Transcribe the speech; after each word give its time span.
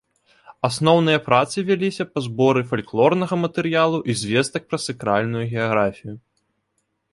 Асноўныя 0.69 1.19
працы 1.27 1.57
вяліся 1.67 2.03
па 2.13 2.23
зборы 2.29 2.63
фальклорнага 2.73 3.35
матэрыялу 3.43 3.99
і 4.09 4.19
звестак 4.25 4.63
пра 4.75 4.83
сакральную 4.89 5.45
геаграфію. 5.53 6.15